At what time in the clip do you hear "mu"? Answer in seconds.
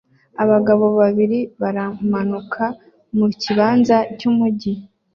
3.17-3.27